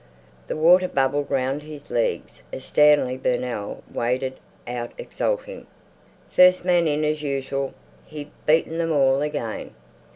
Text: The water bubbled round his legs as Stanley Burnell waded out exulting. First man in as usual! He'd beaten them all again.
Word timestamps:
The 0.47 0.57
water 0.57 0.87
bubbled 0.87 1.29
round 1.29 1.61
his 1.61 1.91
legs 1.91 2.41
as 2.51 2.65
Stanley 2.65 3.17
Burnell 3.17 3.83
waded 3.93 4.39
out 4.65 4.93
exulting. 4.97 5.67
First 6.27 6.65
man 6.65 6.87
in 6.87 7.05
as 7.05 7.21
usual! 7.21 7.75
He'd 8.07 8.31
beaten 8.47 8.79
them 8.79 8.91
all 8.91 9.21
again. 9.21 9.75